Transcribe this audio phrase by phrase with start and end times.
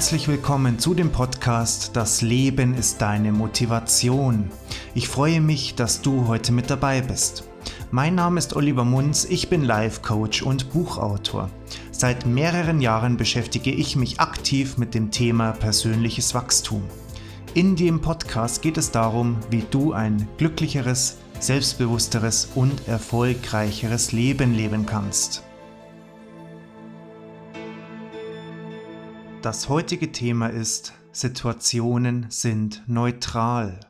[0.00, 4.50] Herzlich willkommen zu dem Podcast Das Leben ist deine Motivation.
[4.94, 7.44] Ich freue mich, dass du heute mit dabei bist.
[7.90, 11.50] Mein Name ist Oliver Munz, ich bin Life Coach und Buchautor.
[11.92, 16.82] Seit mehreren Jahren beschäftige ich mich aktiv mit dem Thema persönliches Wachstum.
[17.52, 24.86] In dem Podcast geht es darum, wie du ein glücklicheres, selbstbewussteres und erfolgreicheres Leben leben
[24.86, 25.44] kannst.
[29.42, 33.80] Das heutige Thema ist Situationen sind neutral.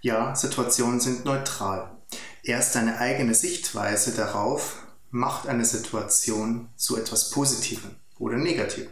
[0.00, 1.96] Ja, Situationen sind neutral.
[2.42, 8.90] Erst deine eigene Sichtweise darauf macht eine Situation zu etwas Positivem oder Negativem.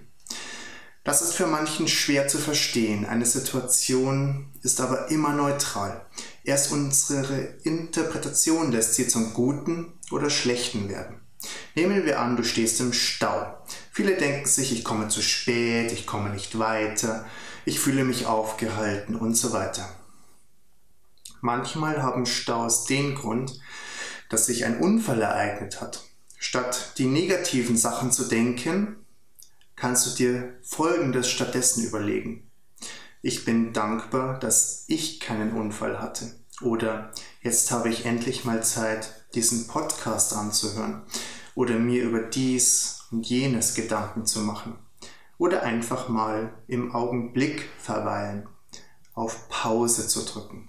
[1.02, 3.04] Das ist für manchen schwer zu verstehen.
[3.04, 6.06] Eine Situation ist aber immer neutral.
[6.44, 11.22] Erst unsere Interpretation lässt sie zum Guten oder Schlechten werden.
[11.74, 13.58] Nehmen wir an, du stehst im Stau.
[13.94, 17.26] Viele denken sich, ich komme zu spät, ich komme nicht weiter,
[17.66, 19.86] ich fühle mich aufgehalten und so weiter.
[21.42, 23.60] Manchmal haben Staus den Grund,
[24.30, 26.04] dass sich ein Unfall ereignet hat.
[26.38, 28.96] Statt die negativen Sachen zu denken,
[29.76, 32.50] kannst du dir Folgendes stattdessen überlegen.
[33.20, 36.34] Ich bin dankbar, dass ich keinen Unfall hatte.
[36.62, 41.02] Oder jetzt habe ich endlich mal Zeit, diesen Podcast anzuhören.
[41.54, 44.76] Oder mir über dies und jenes Gedanken zu machen.
[45.38, 48.48] Oder einfach mal im Augenblick verweilen,
[49.14, 50.68] auf Pause zu drücken.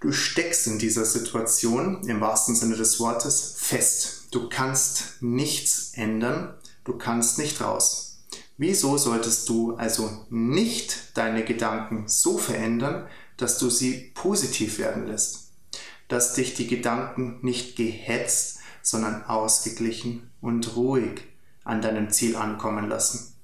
[0.00, 4.28] Du steckst in dieser Situation, im wahrsten Sinne des Wortes, fest.
[4.30, 8.20] Du kannst nichts ändern, Du kannst nicht raus.
[8.58, 15.50] Wieso solltest du also nicht deine Gedanken so verändern, dass du sie positiv werden lässt?
[16.06, 18.55] Dass dich die Gedanken nicht gehetzt,
[18.86, 21.22] sondern ausgeglichen und ruhig
[21.64, 23.34] an deinem Ziel ankommen lassen.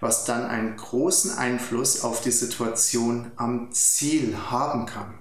[0.00, 5.18] Was dann einen großen Einfluss auf die Situation am Ziel haben kann.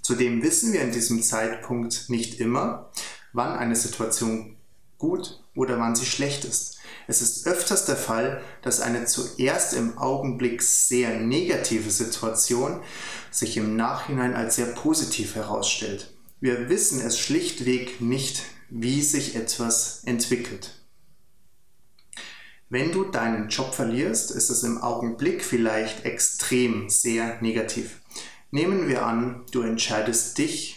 [0.00, 2.90] Zudem wissen wir in diesem Zeitpunkt nicht immer,
[3.34, 4.56] wann eine Situation
[4.96, 6.78] gut oder wann sie schlecht ist.
[7.06, 12.82] Es ist öfters der Fall, dass eine zuerst im Augenblick sehr negative Situation
[13.30, 16.17] sich im Nachhinein als sehr positiv herausstellt.
[16.40, 20.74] Wir wissen es schlichtweg nicht, wie sich etwas entwickelt.
[22.68, 28.00] Wenn du deinen Job verlierst, ist es im Augenblick vielleicht extrem sehr negativ.
[28.52, 30.76] Nehmen wir an, du entscheidest dich,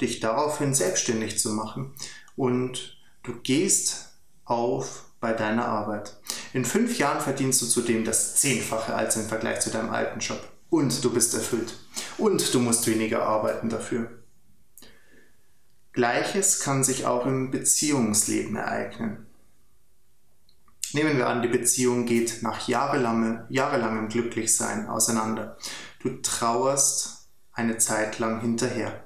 [0.00, 1.94] dich daraufhin selbstständig zu machen
[2.36, 4.10] und du gehst
[4.44, 6.18] auf bei deiner Arbeit.
[6.52, 10.46] In fünf Jahren verdienst du zudem das Zehnfache als im Vergleich zu deinem alten Job.
[10.68, 11.78] Und du bist erfüllt.
[12.18, 14.23] Und du musst weniger arbeiten dafür.
[15.94, 19.26] Gleiches kann sich auch im Beziehungsleben ereignen.
[20.92, 25.56] Nehmen wir an, die Beziehung geht nach jahrelangem, jahrelangem Glücklichsein auseinander.
[26.00, 29.04] Du trauerst eine Zeit lang hinterher.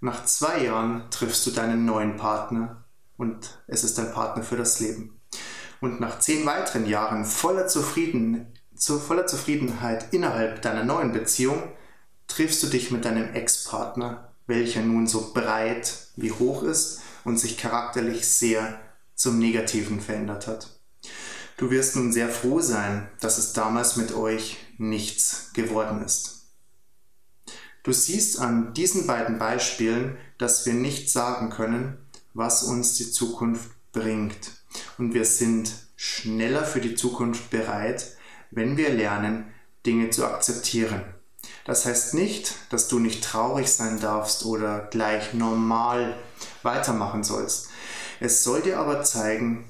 [0.00, 2.84] Nach zwei Jahren triffst du deinen neuen Partner
[3.16, 5.20] und es ist dein Partner für das Leben.
[5.80, 8.46] Und nach zehn weiteren Jahren voller, Zufrieden,
[8.76, 11.72] zu voller Zufriedenheit innerhalb deiner neuen Beziehung
[12.28, 17.56] triffst du dich mit deinem Ex-Partner, welcher nun so breit wie hoch ist und sich
[17.56, 18.78] charakterlich sehr
[19.14, 20.78] zum Negativen verändert hat.
[21.56, 26.50] Du wirst nun sehr froh sein, dass es damals mit euch nichts geworden ist.
[27.82, 31.96] Du siehst an diesen beiden Beispielen, dass wir nicht sagen können,
[32.34, 34.52] was uns die Zukunft bringt.
[34.98, 38.16] Und wir sind schneller für die Zukunft bereit,
[38.50, 39.46] wenn wir lernen,
[39.86, 41.02] Dinge zu akzeptieren.
[41.64, 46.16] Das heißt nicht, dass du nicht traurig sein darfst oder gleich normal
[46.62, 47.68] weitermachen sollst.
[48.20, 49.68] Es soll dir aber zeigen,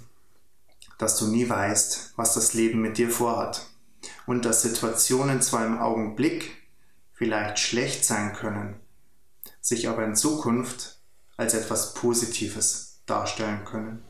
[0.99, 3.67] dass du nie weißt, was das Leben mit dir vorhat.
[4.27, 6.57] Und dass Situationen zwar im Augenblick
[7.13, 8.81] vielleicht schlecht sein können,
[9.61, 11.01] sich aber in Zukunft
[11.37, 14.03] als etwas Positives darstellen können.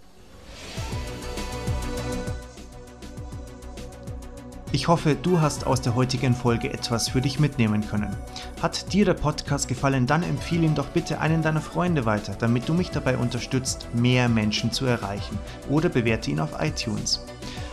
[4.75, 8.17] Ich hoffe, du hast aus der heutigen Folge etwas für dich mitnehmen können.
[8.63, 12.71] Hat dir der Podcast gefallen, dann empfehle ihn doch bitte einen deiner Freunde weiter, damit
[12.71, 15.39] du mich dabei unterstützt, mehr Menschen zu erreichen
[15.69, 17.23] oder bewerte ihn auf iTunes.